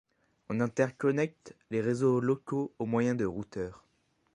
On 0.49 0.59
interconnecte 0.61 1.55
les 1.69 1.79
réseaux 1.79 2.21
locaux 2.21 2.73
au 2.79 2.87
moyen 2.87 3.13
de 3.13 3.23
routeurs. 3.25 3.85